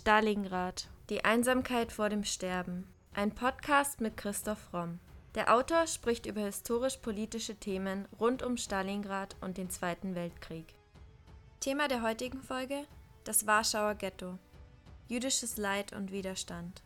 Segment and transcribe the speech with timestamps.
[0.00, 0.88] Stalingrad.
[1.10, 2.86] Die Einsamkeit vor dem Sterben.
[3.12, 4.98] Ein Podcast mit Christoph Romm.
[5.34, 10.64] Der Autor spricht über historisch-politische Themen rund um Stalingrad und den Zweiten Weltkrieg.
[11.60, 12.86] Thema der heutigen Folge:
[13.24, 14.38] das Warschauer Ghetto.
[15.06, 16.82] Jüdisches Leid und Widerstand.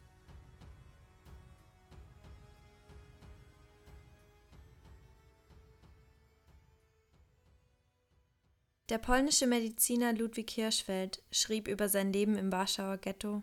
[8.94, 13.42] Der polnische Mediziner Ludwig Hirschfeld schrieb über sein Leben im Warschauer Ghetto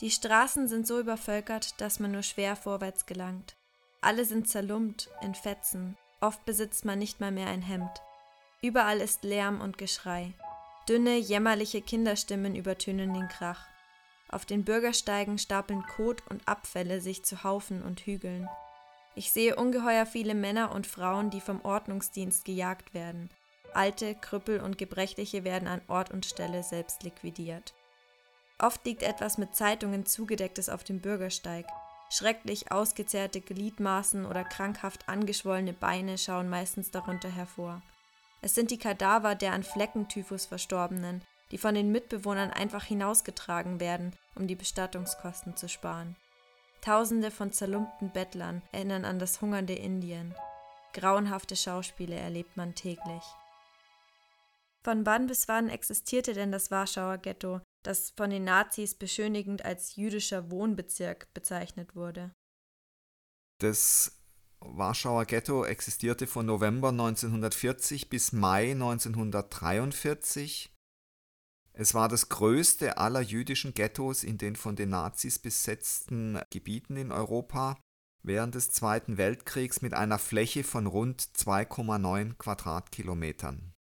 [0.00, 3.56] Die Straßen sind so übervölkert, dass man nur schwer vorwärts gelangt.
[4.00, 8.02] Alle sind zerlumpt, in Fetzen, oft besitzt man nicht mal mehr ein Hemd.
[8.62, 10.32] Überall ist Lärm und Geschrei.
[10.88, 13.64] Dünne, jämmerliche Kinderstimmen übertönen den Krach.
[14.28, 18.48] Auf den Bürgersteigen stapeln Kot und Abfälle sich zu Haufen und Hügeln.
[19.14, 23.30] Ich sehe ungeheuer viele Männer und Frauen, die vom Ordnungsdienst gejagt werden,
[23.76, 27.74] Alte, Krüppel und Gebrechliche werden an Ort und Stelle selbst liquidiert.
[28.58, 31.66] Oft liegt etwas mit Zeitungen zugedecktes auf dem Bürgersteig.
[32.08, 37.82] Schrecklich ausgezehrte Gliedmaßen oder krankhaft angeschwollene Beine schauen meistens darunter hervor.
[38.40, 44.12] Es sind die Kadaver der an Fleckentyphus Verstorbenen, die von den Mitbewohnern einfach hinausgetragen werden,
[44.34, 46.16] um die Bestattungskosten zu sparen.
[46.80, 50.34] Tausende von zerlumpten Bettlern erinnern an das hungernde Indien.
[50.92, 53.22] Grauenhafte Schauspiele erlebt man täglich.
[54.86, 59.96] Von wann bis wann existierte denn das Warschauer Ghetto, das von den Nazis beschönigend als
[59.96, 62.30] jüdischer Wohnbezirk bezeichnet wurde?
[63.60, 64.20] Das
[64.60, 70.72] Warschauer Ghetto existierte von November 1940 bis Mai 1943.
[71.72, 77.10] Es war das größte aller jüdischen Ghettos in den von den Nazis besetzten Gebieten in
[77.10, 77.76] Europa
[78.22, 83.72] während des Zweiten Weltkriegs mit einer Fläche von rund 2,9 Quadratkilometern.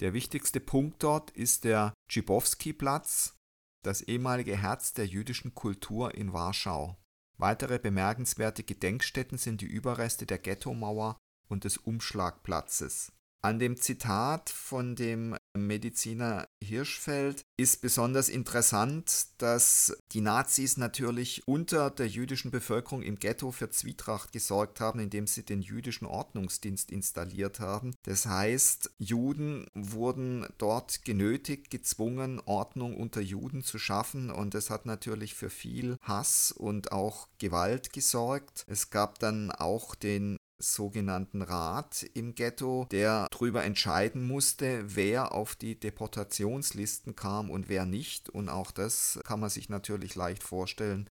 [0.00, 3.36] Der wichtigste Punkt dort ist der Tschibowski-Platz,
[3.82, 6.96] das ehemalige Herz der jüdischen Kultur in Warschau.
[7.36, 11.18] Weitere bemerkenswerte Gedenkstätten sind die Überreste der Ghettomauer
[11.48, 13.12] und des Umschlagplatzes
[13.42, 21.90] an dem Zitat von dem Mediziner Hirschfeld ist besonders interessant, dass die Nazis natürlich unter
[21.90, 27.60] der jüdischen Bevölkerung im Ghetto für Zwietracht gesorgt haben, indem sie den jüdischen Ordnungsdienst installiert
[27.60, 27.94] haben.
[28.04, 34.86] Das heißt, Juden wurden dort genötigt, gezwungen, Ordnung unter Juden zu schaffen und das hat
[34.86, 38.64] natürlich für viel Hass und auch Gewalt gesorgt.
[38.66, 45.56] Es gab dann auch den sogenannten Rat im Ghetto, der darüber entscheiden musste, wer auf
[45.56, 48.28] die Deportationslisten kam und wer nicht.
[48.28, 51.08] Und auch das kann man sich natürlich leicht vorstellen,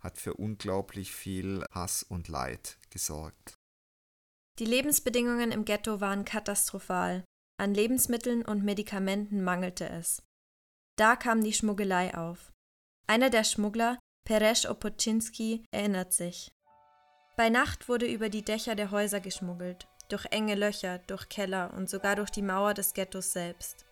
[0.00, 3.54] hat für unglaublich viel Hass und Leid gesorgt.
[4.58, 7.24] Die Lebensbedingungen im Ghetto waren katastrophal.
[7.58, 10.22] An Lebensmitteln und Medikamenten mangelte es.
[10.96, 12.52] Da kam die Schmuggelei auf.
[13.06, 16.52] Einer der Schmuggler, Peresh Opoczynski, erinnert sich.
[17.36, 21.88] Bei Nacht wurde über die Dächer der Häuser geschmuggelt, durch enge Löcher, durch Keller und
[21.88, 23.86] sogar durch die Mauer des Ghettos selbst.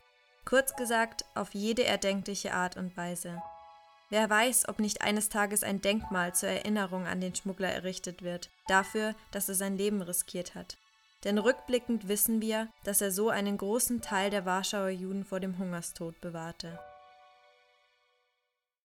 [0.45, 3.43] Kurz gesagt, auf jede erdenkliche Art und Weise.
[4.11, 8.51] Wer weiß, ob nicht eines Tages ein Denkmal zur Erinnerung an den Schmuggler errichtet wird,
[8.67, 10.77] dafür, dass er sein Leben riskiert hat.
[11.25, 15.59] Denn rückblickend wissen wir, dass er so einen großen Teil der Warschauer Juden vor dem
[15.59, 16.78] Hungerstod bewahrte.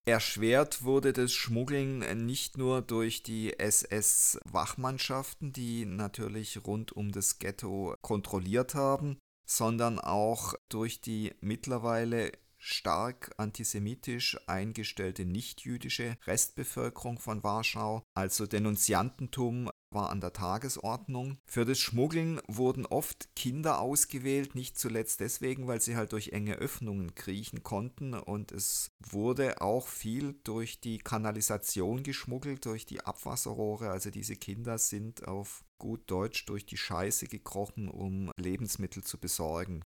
[0.08, 7.96] Erschwert wurde das Schmuggeln nicht nur durch die SS-Wachmannschaften, die natürlich rund um das Ghetto
[8.02, 9.18] kontrolliert haben,
[9.48, 20.12] sondern auch durch die mittlerweile stark antisemitisch eingestellte nichtjüdische Restbevölkerung von Warschau, also Denunziantentum war
[20.12, 21.40] an der Tagesordnung.
[21.46, 26.56] Für das Schmuggeln wurden oft Kinder ausgewählt, nicht zuletzt deswegen, weil sie halt durch enge
[26.56, 33.90] Öffnungen kriechen konnten und es wurde auch viel durch die Kanalisation geschmuggelt, durch die Abwasserrohre.
[33.90, 39.82] Also diese Kinder sind auf gut Deutsch durch die Scheiße gekrochen, um Lebensmittel zu besorgen.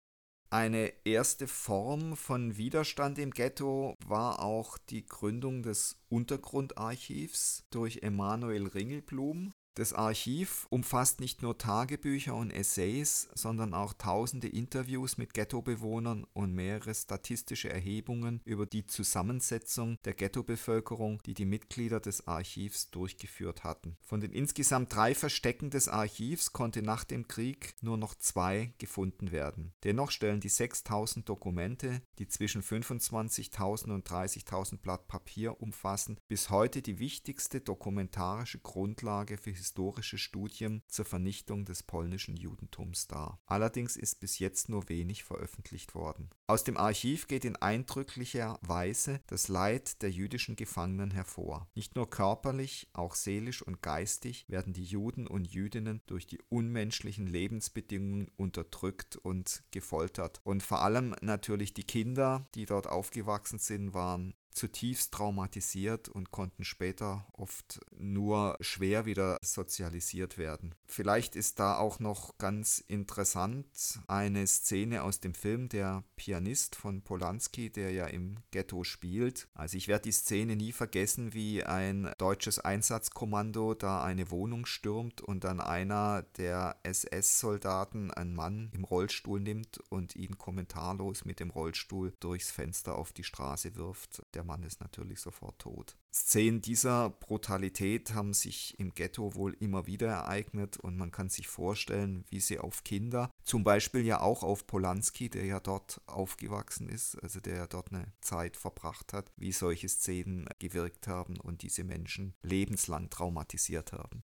[0.51, 8.69] Eine erste Form von Widerstand im Ghetto war auch die Gründung des Untergrundarchivs durch Emanuel
[8.69, 9.53] Ringelblum.
[9.77, 16.55] Das Archiv umfasst nicht nur Tagebücher und Essays, sondern auch tausende Interviews mit Ghettobewohnern und
[16.55, 23.97] mehrere statistische Erhebungen über die Zusammensetzung der Ghettobevölkerung, die die Mitglieder des Archivs durchgeführt hatten.
[24.01, 29.33] Von den insgesamt drei Verstecken des Archivs konnte nach dem Krieg nur noch zwei gefunden
[29.33, 29.73] werden.
[29.83, 36.81] Dennoch stellen die 6000 Dokumente, die zwischen 25.000 und 30.000 Blatt Papier umfassen, bis heute
[36.81, 43.41] die wichtigste dokumentarische Grundlage für historische Studien zur Vernichtung des polnischen Judentums dar.
[43.47, 46.29] Allerdings ist bis jetzt nur wenig veröffentlicht worden.
[46.47, 51.67] Aus dem Archiv geht in eindrücklicher Weise das Leid der jüdischen Gefangenen hervor.
[51.75, 57.27] Nicht nur körperlich, auch seelisch und geistig werden die Juden und Jüdinnen durch die unmenschlichen
[57.27, 60.43] Lebensbedingungen unterdrückt und gefoltert.
[60.45, 66.65] Und vor allem natürlich die Kinder, die dort aufgewachsen sind, waren zutiefst traumatisiert und konnten
[66.65, 70.75] später oft nur schwer wieder sozialisiert werden.
[70.87, 73.67] Vielleicht ist da auch noch ganz interessant
[74.07, 79.49] eine Szene aus dem Film Der Pianist von Polanski, der ja im Ghetto spielt.
[79.55, 85.21] Also ich werde die Szene nie vergessen, wie ein deutsches Einsatzkommando da eine Wohnung stürmt
[85.21, 91.51] und dann einer der SS-Soldaten einen Mann im Rollstuhl nimmt und ihn kommentarlos mit dem
[91.51, 94.23] Rollstuhl durchs Fenster auf die Straße wirft.
[94.35, 95.97] Der der Mann ist natürlich sofort tot.
[96.13, 101.49] Szenen dieser Brutalität haben sich im Ghetto wohl immer wieder ereignet und man kann sich
[101.49, 106.89] vorstellen, wie sie auf Kinder, zum Beispiel ja auch auf Polanski, der ja dort aufgewachsen
[106.89, 111.63] ist, also der ja dort eine Zeit verbracht hat, wie solche Szenen gewirkt haben und
[111.63, 114.23] diese Menschen lebenslang traumatisiert haben.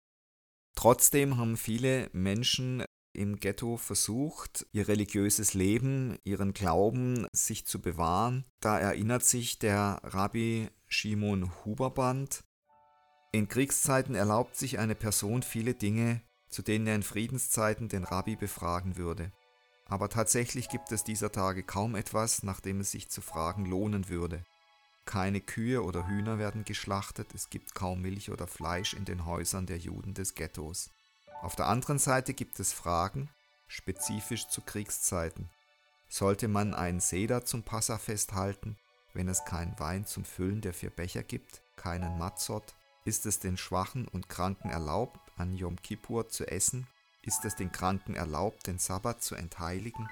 [0.74, 2.84] Trotzdem haben viele Menschen
[3.16, 8.44] im Ghetto versucht, ihr religiöses Leben, ihren Glauben sich zu bewahren.
[8.60, 12.44] Da erinnert sich der Rabbi Shimon Huberband,
[13.36, 18.34] in Kriegszeiten erlaubt sich eine Person viele Dinge, zu denen er in Friedenszeiten den Rabbi
[18.34, 19.30] befragen würde.
[19.84, 24.08] Aber tatsächlich gibt es dieser Tage kaum etwas, nach dem es sich zu fragen lohnen
[24.08, 24.42] würde.
[25.04, 29.66] Keine Kühe oder Hühner werden geschlachtet, es gibt kaum Milch oder Fleisch in den Häusern
[29.66, 30.90] der Juden des Ghettos.
[31.42, 33.28] Auf der anderen Seite gibt es Fragen,
[33.68, 35.48] spezifisch zu Kriegszeiten.
[36.08, 38.76] Sollte man einen Seder zum Passafest halten,
[39.12, 42.74] wenn es keinen Wein zum Füllen der vier Becher gibt, keinen Matzot?
[43.04, 46.86] Ist es den Schwachen und Kranken erlaubt, an Yom Kippur zu essen?
[47.22, 50.08] Ist es den Kranken erlaubt, den Sabbat zu entheiligen?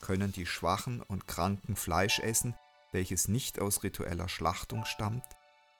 [0.00, 2.54] Können die Schwachen und Kranken Fleisch essen,
[2.92, 5.24] welches nicht aus ritueller Schlachtung stammt,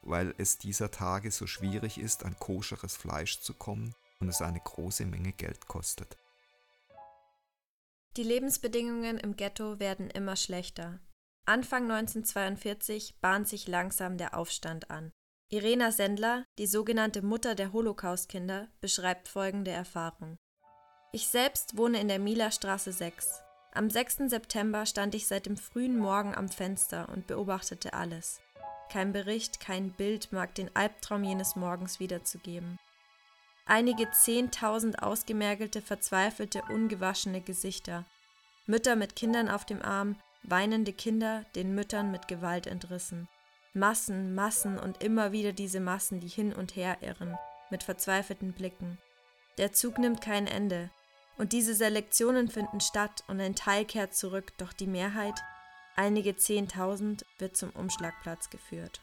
[0.03, 3.95] weil es dieser Tage so schwierig ist, an koscheres Fleisch zu kommen?
[4.21, 6.17] Und es eine große Menge Geld kostet.
[8.17, 10.99] Die Lebensbedingungen im Ghetto werden immer schlechter.
[11.45, 15.13] Anfang 1942 bahnt sich langsam der Aufstand an.
[15.51, 20.37] Irena Sendler, die sogenannte Mutter der Holocaustkinder, beschreibt folgende Erfahrung.
[21.13, 23.41] Ich selbst wohne in der Mila-Straße 6.
[23.73, 24.29] Am 6.
[24.29, 28.41] September stand ich seit dem frühen Morgen am Fenster und beobachtete alles.
[28.91, 32.79] Kein Bericht, kein Bild mag den Albtraum jenes Morgens wiederzugeben
[33.69, 38.05] einige zehntausend ausgemergelte, verzweifelte, ungewaschene Gesichter,
[38.67, 43.29] Mütter mit Kindern auf dem Arm, weinende Kinder, den Müttern mit Gewalt entrissen.
[43.75, 47.37] Massen, Massen und immer wieder diese Massen, die hin und her irren,
[47.71, 48.99] mit verzweifelten Blicken.
[49.57, 50.91] Der Zug nimmt kein Ende,
[51.37, 55.41] und diese Selektionen finden statt und ein Teil kehrt zurück, doch die Mehrheit,
[55.95, 59.01] einige Zehntausend, wird zum Umschlagplatz geführt.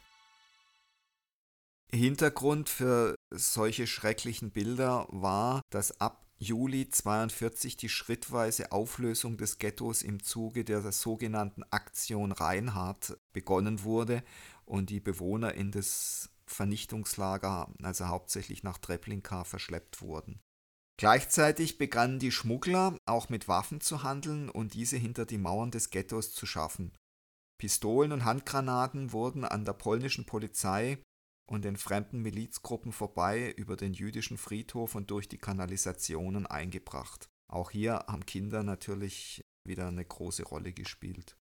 [1.95, 10.01] Hintergrund für solche schrecklichen Bilder war, dass ab Juli 42 die schrittweise Auflösung des Ghettos
[10.01, 14.23] im Zuge der sogenannten Aktion Reinhardt begonnen wurde
[14.65, 20.39] und die Bewohner in das Vernichtungslager, also hauptsächlich nach Treblinka, verschleppt wurden.
[20.97, 25.89] Gleichzeitig begannen die Schmuggler auch mit Waffen zu handeln und diese hinter die Mauern des
[25.89, 26.93] Ghettos zu schaffen.
[27.57, 30.99] Pistolen und Handgranaten wurden an der polnischen Polizei
[31.45, 37.29] und den fremden Milizgruppen vorbei über den jüdischen Friedhof und durch die Kanalisationen eingebracht.
[37.47, 41.37] Auch hier haben Kinder natürlich wieder eine große Rolle gespielt.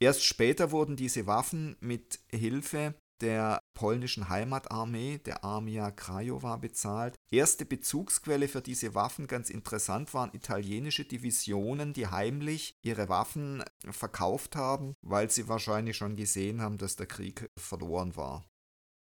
[0.00, 7.16] Erst später wurden diese Waffen mit Hilfe der polnischen Heimatarmee, der Armia Krajowa, bezahlt.
[7.30, 14.56] Erste Bezugsquelle für diese Waffen, ganz interessant, waren italienische Divisionen, die heimlich ihre Waffen verkauft
[14.56, 18.49] haben, weil sie wahrscheinlich schon gesehen haben, dass der Krieg verloren war.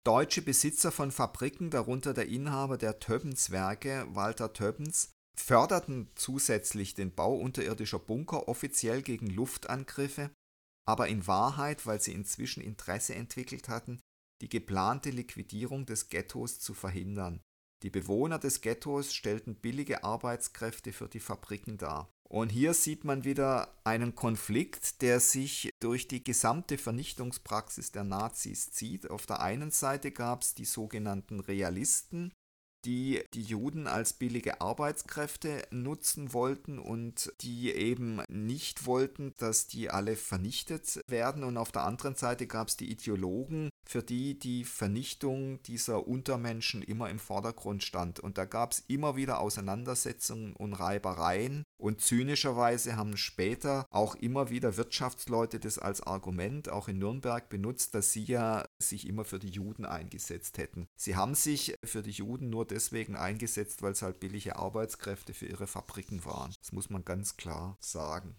[0.04, 7.37] Deutsche Besitzer von Fabriken, darunter der Inhaber der Többens-Werke, Walter Többens, förderten zusätzlich den Bau
[7.37, 10.30] unterirdischer Bunker offiziell gegen Luftangriffe,
[10.88, 14.00] aber in Wahrheit, weil sie inzwischen Interesse entwickelt hatten,
[14.40, 17.40] die geplante Liquidierung des Ghettos zu verhindern.
[17.85, 23.24] Die Bewohner des Ghettos stellten billige Arbeitskräfte für die Fabriken dar und hier sieht man
[23.24, 29.10] wieder einen Konflikt, der sich durch die gesamte Vernichtungspraxis der Nazis zieht.
[29.10, 32.32] Auf der einen Seite gab es die sogenannten Realisten,
[32.84, 39.90] die die Juden als billige Arbeitskräfte nutzen wollten und die eben nicht wollten, dass die
[39.90, 41.44] alle vernichtet werden.
[41.44, 46.82] Und auf der anderen Seite gab es die Ideologen, für die die Vernichtung dieser Untermenschen
[46.82, 48.20] immer im Vordergrund stand.
[48.20, 51.64] Und da gab es immer wieder Auseinandersetzungen und Reibereien.
[51.78, 57.94] Und zynischerweise haben später auch immer wieder Wirtschaftsleute das als Argument auch in Nürnberg benutzt,
[57.94, 60.88] dass sie ja sich immer für die Juden eingesetzt hätten.
[60.96, 65.46] Sie haben sich für die Juden nur deswegen eingesetzt, weil es halt billige Arbeitskräfte für
[65.46, 66.54] ihre Fabriken waren.
[66.58, 68.36] Das muss man ganz klar sagen.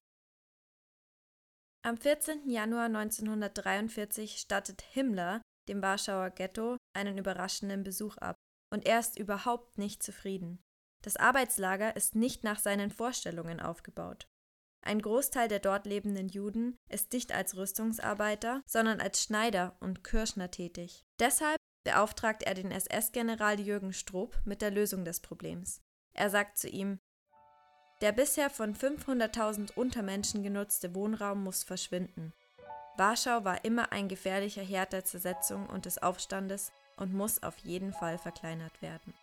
[1.85, 2.49] Am 14.
[2.49, 8.35] Januar 1943 stattet Himmler dem Warschauer Ghetto einen überraschenden Besuch ab,
[8.71, 10.61] und er ist überhaupt nicht zufrieden.
[11.03, 14.25] Das Arbeitslager ist nicht nach seinen Vorstellungen aufgebaut.
[14.85, 20.51] Ein Großteil der dort lebenden Juden ist nicht als Rüstungsarbeiter, sondern als Schneider und Kirschner
[20.51, 21.03] tätig.
[21.19, 25.81] Deshalb beauftragt er den SS-General Jürgen Stroop mit der Lösung des Problems.
[26.13, 26.99] Er sagt zu ihm,
[28.01, 32.33] der bisher von 500.000 Untermenschen genutzte Wohnraum muss verschwinden.
[32.97, 37.93] Warschau war immer ein gefährlicher Herd der Zersetzung und des Aufstandes und muss auf jeden
[37.93, 39.13] Fall verkleinert werden.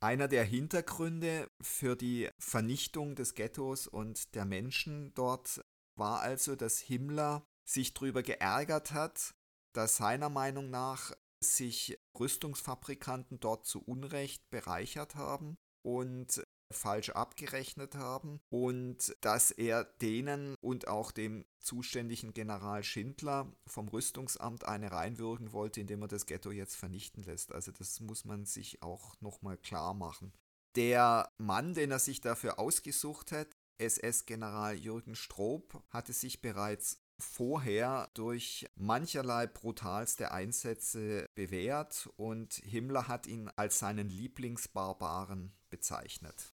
[0.00, 5.64] Einer der Hintergründe für die Vernichtung des Ghettos und der Menschen dort
[5.94, 9.34] war also, dass Himmler sich darüber geärgert hat,
[9.72, 18.40] dass seiner Meinung nach sich Rüstungsfabrikanten dort zu Unrecht bereichert haben und falsch abgerechnet haben
[18.48, 25.80] und dass er denen und auch dem zuständigen General Schindler vom Rüstungsamt eine reinwürgen wollte,
[25.80, 27.52] indem er das Ghetto jetzt vernichten lässt.
[27.52, 30.32] Also das muss man sich auch nochmal klar machen.
[30.74, 33.48] Der Mann, den er sich dafür ausgesucht hat,
[33.78, 43.26] SS-General Jürgen Stroop, hatte sich bereits vorher durch mancherlei brutalste Einsätze bewährt und Himmler hat
[43.26, 46.52] ihn als seinen Lieblingsbarbaren bezeichnet.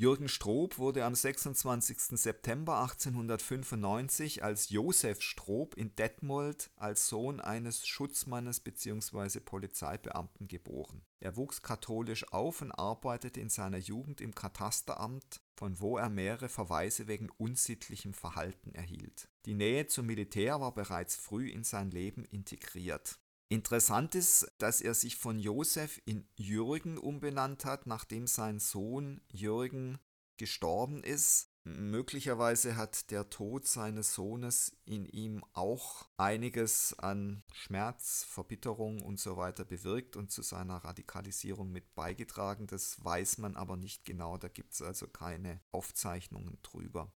[0.00, 2.20] Jürgen Stroop wurde am 26.
[2.20, 9.40] September 1895 als Josef Stroop in Detmold als Sohn eines Schutzmannes bzw.
[9.40, 11.02] Polizeibeamten geboren.
[11.18, 16.48] Er wuchs katholisch auf und arbeitete in seiner Jugend im Katasteramt, von wo er mehrere
[16.48, 19.28] Verweise wegen unsittlichem Verhalten erhielt.
[19.46, 23.18] Die Nähe zum Militär war bereits früh in sein Leben integriert
[23.50, 29.98] Interessant ist, dass er sich von Josef in Jürgen umbenannt hat, nachdem sein Sohn Jürgen
[30.36, 31.50] gestorben ist.
[31.64, 39.36] Möglicherweise hat der Tod seines Sohnes in ihm auch einiges an Schmerz, Verbitterung und so
[39.36, 42.66] weiter bewirkt und zu seiner Radikalisierung mit beigetragen.
[42.66, 47.12] Das weiß man aber nicht genau, da gibt es also keine Aufzeichnungen drüber.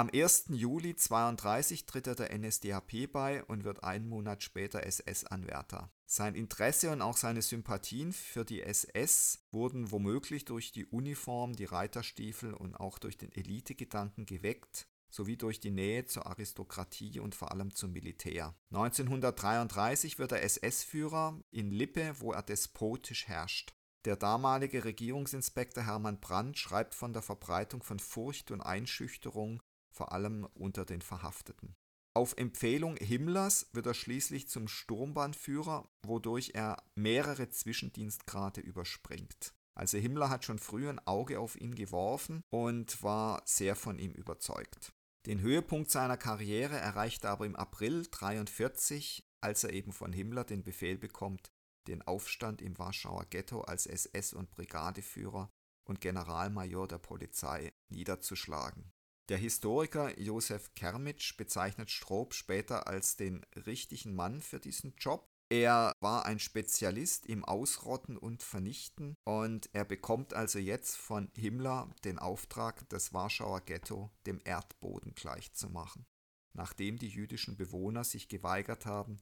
[0.00, 0.44] Am 1.
[0.48, 5.92] Juli 1932 tritt er der NSDAP bei und wird einen Monat später SS-Anwärter.
[6.06, 11.66] Sein Interesse und auch seine Sympathien für die SS wurden womöglich durch die Uniform, die
[11.66, 17.52] Reiterstiefel und auch durch den Elitegedanken geweckt sowie durch die Nähe zur Aristokratie und vor
[17.52, 18.54] allem zum Militär.
[18.70, 23.74] 1933 wird er SS-Führer in Lippe, wo er despotisch herrscht.
[24.06, 30.46] Der damalige Regierungsinspektor Hermann Brandt schreibt von der Verbreitung von Furcht und Einschüchterung vor allem
[30.54, 31.76] unter den Verhafteten.
[32.14, 39.54] Auf Empfehlung Himmlers wird er schließlich zum Sturmbannführer, wodurch er mehrere Zwischendienstgrade überspringt.
[39.76, 44.12] Also Himmler hat schon früh ein Auge auf ihn geworfen und war sehr von ihm
[44.12, 44.92] überzeugt.
[45.26, 50.44] Den Höhepunkt seiner Karriere erreicht er aber im April 1943, als er eben von Himmler
[50.44, 51.52] den Befehl bekommt,
[51.86, 55.50] den Aufstand im Warschauer Ghetto als SS- und Brigadeführer
[55.84, 58.92] und Generalmajor der Polizei niederzuschlagen.
[59.30, 65.30] Der Historiker Josef Kermitsch bezeichnet Stroop später als den richtigen Mann für diesen Job.
[65.48, 71.94] Er war ein Spezialist im Ausrotten und Vernichten und er bekommt also jetzt von Himmler
[72.04, 76.06] den Auftrag, das Warschauer Ghetto dem Erdboden gleichzumachen.
[76.52, 79.20] Nachdem die jüdischen Bewohner sich geweigert haben,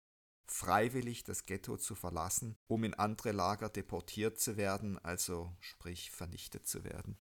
[0.51, 6.67] freiwillig das Ghetto zu verlassen, um in andere Lager deportiert zu werden, also sprich vernichtet
[6.67, 7.19] zu werden.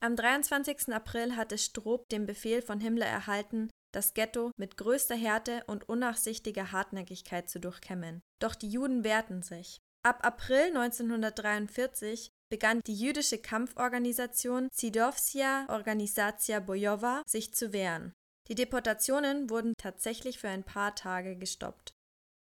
[0.00, 0.94] Am 23.
[0.94, 6.70] April hatte Stroop den Befehl von Himmler erhalten, das Ghetto mit größter Härte und unnachsichtiger
[6.70, 8.20] Hartnäckigkeit zu durchkämmen.
[8.40, 9.78] Doch die Juden wehrten sich.
[10.04, 18.12] Ab April 1943 begann die jüdische Kampforganisation Sidowsja Organizacja Bojowa sich zu wehren.
[18.46, 21.92] Die Deportationen wurden tatsächlich für ein paar Tage gestoppt.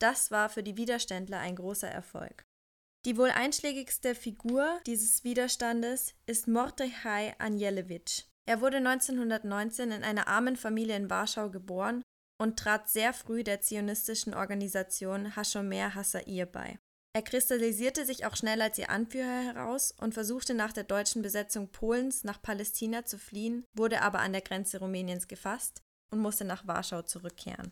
[0.00, 2.44] Das war für die Widerständler ein großer Erfolg.
[3.06, 8.22] Die wohl einschlägigste Figur dieses Widerstandes ist Mordechai Anjelewitsch.
[8.46, 12.02] Er wurde 1919 in einer armen Familie in Warschau geboren
[12.40, 16.78] und trat sehr früh der zionistischen Organisation Hashomer Hassair bei.
[17.14, 21.68] Er kristallisierte sich auch schnell als ihr Anführer heraus und versuchte nach der deutschen Besetzung
[21.68, 26.66] Polens nach Palästina zu fliehen, wurde aber an der Grenze Rumäniens gefasst und musste nach
[26.66, 27.70] Warschau zurückkehren.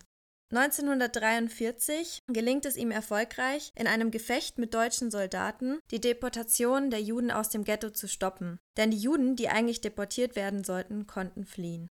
[0.53, 7.31] 1943 gelingt es ihm erfolgreich, in einem Gefecht mit deutschen Soldaten die Deportation der Juden
[7.31, 11.89] aus dem Ghetto zu stoppen, denn die Juden, die eigentlich deportiert werden sollten, konnten fliehen.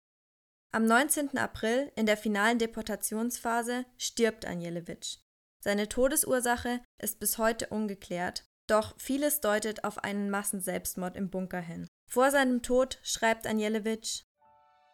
[0.71, 1.37] Am 19.
[1.37, 5.17] April, in der finalen Deportationsphase, stirbt Anjelewitsch.
[5.63, 11.87] Seine Todesursache ist bis heute ungeklärt, doch vieles deutet auf einen Massenselbstmord im Bunker hin.
[12.07, 14.23] Vor seinem Tod schreibt Anjelewitsch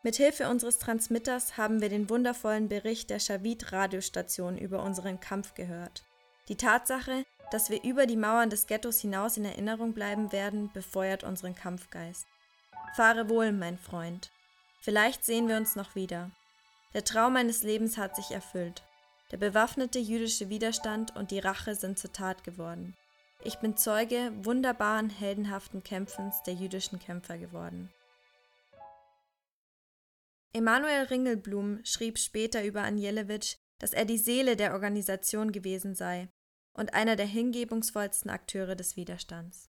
[0.05, 6.03] Mithilfe unseres Transmitters haben wir den wundervollen Bericht der Shavit-Radiostation über unseren Kampf gehört.
[6.47, 11.23] Die Tatsache, dass wir über die Mauern des Ghettos hinaus in Erinnerung bleiben werden, befeuert
[11.23, 12.27] unseren Kampfgeist.
[12.95, 14.29] Fahre wohl, mein Freund.
[14.79, 16.29] Vielleicht sehen wir uns noch wieder.
[16.93, 18.83] Der Traum meines Lebens hat sich erfüllt.
[19.31, 22.95] Der bewaffnete jüdische Widerstand und die Rache sind zur Tat geworden.
[23.43, 27.89] Ich bin Zeuge wunderbaren, heldenhaften Kämpfens der jüdischen Kämpfer geworden.
[30.55, 36.29] Emanuel Ringelblum schrieb später über Anjelewitsch, dass er die Seele der Organisation gewesen sei
[36.77, 39.69] und einer der hingebungsvollsten Akteure des Widerstands.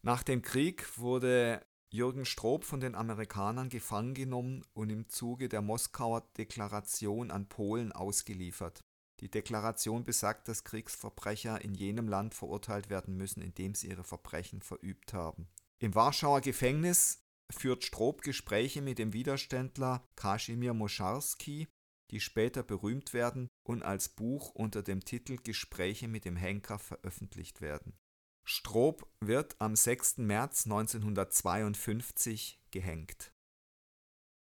[0.00, 1.60] Nach dem Krieg wurde
[1.92, 7.92] Jürgen Stroop von den Amerikanern gefangen genommen und im Zuge der Moskauer Deklaration an Polen
[7.92, 8.82] ausgeliefert.
[9.20, 14.04] Die Deklaration besagt, dass Kriegsverbrecher in jenem Land verurteilt werden müssen, in dem sie ihre
[14.04, 15.48] Verbrechen verübt haben.
[15.78, 21.68] Im Warschauer Gefängnis führt Stroop Gespräche mit dem Widerständler Kasimir Moscharski,
[22.10, 27.60] die später berühmt werden und als Buch unter dem Titel Gespräche mit dem Henker veröffentlicht
[27.60, 27.96] werden.
[28.44, 30.18] Stroop wird am 6.
[30.18, 33.32] März 1952 gehängt.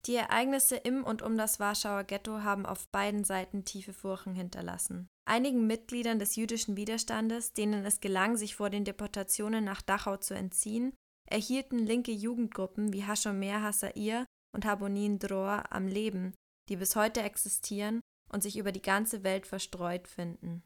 [0.07, 5.09] Die Ereignisse im und um das Warschauer Ghetto haben auf beiden Seiten tiefe Furchen hinterlassen.
[5.27, 10.35] Einigen Mitgliedern des jüdischen Widerstandes, denen es gelang, sich vor den Deportationen nach Dachau zu
[10.35, 10.93] entziehen,
[11.31, 16.35] erhielten linke Jugendgruppen wie Hashomer Hassair und Habonin Dror am Leben,
[16.69, 20.63] die bis heute existieren und sich über die ganze Welt verstreut finden.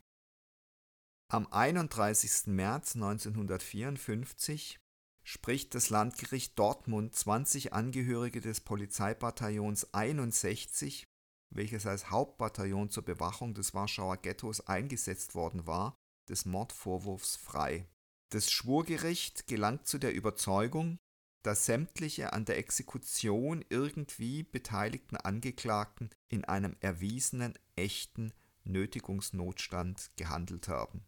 [1.30, 2.46] Am 31.
[2.46, 4.80] März 1954
[5.28, 11.04] spricht das Landgericht Dortmund 20 Angehörige des Polizeibataillons 61,
[11.50, 15.98] welches als Hauptbataillon zur Bewachung des Warschauer Ghettos eingesetzt worden war,
[16.30, 17.86] des Mordvorwurfs frei.
[18.30, 20.96] Das Schwurgericht gelangt zu der Überzeugung,
[21.42, 28.32] dass sämtliche an der Exekution irgendwie beteiligten Angeklagten in einem erwiesenen echten
[28.64, 31.04] Nötigungsnotstand gehandelt haben.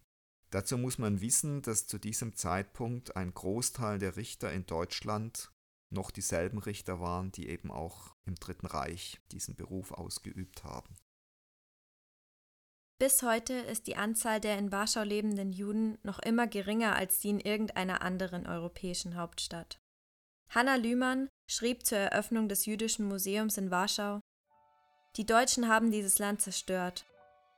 [0.51, 5.51] Dazu muss man wissen, dass zu diesem Zeitpunkt ein Großteil der Richter in Deutschland
[5.89, 10.95] noch dieselben Richter waren, die eben auch im Dritten Reich diesen Beruf ausgeübt haben.
[12.99, 17.29] Bis heute ist die Anzahl der in Warschau lebenden Juden noch immer geringer als die
[17.29, 19.79] in irgendeiner anderen europäischen Hauptstadt.
[20.49, 24.19] Hanna Lühmann schrieb zur Eröffnung des Jüdischen Museums in Warschau
[25.15, 27.05] Die Deutschen haben dieses Land zerstört.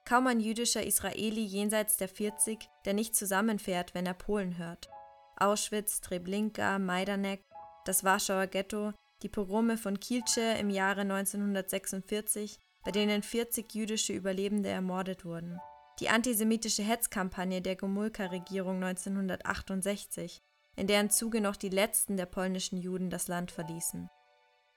[0.05, 4.89] Kaum ein jüdischer Israeli jenseits der 40, der nicht zusammenfährt, wenn er Polen hört.
[5.37, 7.41] Auschwitz, Treblinka, Majdanek,
[7.85, 14.69] das Warschauer Ghetto, die Pogrome von Kielce im Jahre 1946, bei denen 40 jüdische Überlebende
[14.69, 15.57] ermordet wurden.
[15.99, 20.41] Die antisemitische Hetzkampagne der Gomulka-Regierung 1968,
[20.75, 24.09] in deren Zuge noch die letzten der polnischen Juden das Land verließen.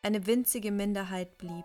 [0.03, 1.65] Eine winzige Minderheit blieb.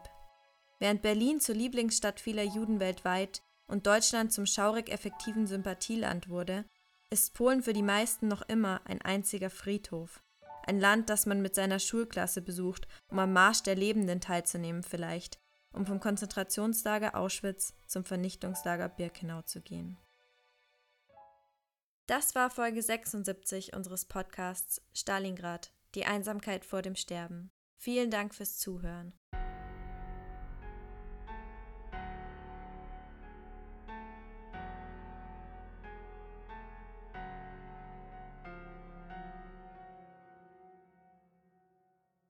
[0.80, 6.66] Während Berlin zur Lieblingsstadt vieler Juden weltweit und Deutschland zum schaurig effektiven Sympathieland wurde,
[7.10, 10.22] ist Polen für die meisten noch immer ein einziger Friedhof.
[10.68, 15.40] Ein Land, das man mit seiner Schulklasse besucht, um am Marsch der Lebenden teilzunehmen vielleicht,
[15.74, 19.98] um vom Konzentrationslager Auschwitz zum Vernichtungslager Birkenau zu gehen.
[22.08, 27.52] Das war Folge 76 unseres Podcasts Stalingrad, die Einsamkeit vor dem Sterben.
[27.78, 29.14] Vielen Dank fürs Zuhören.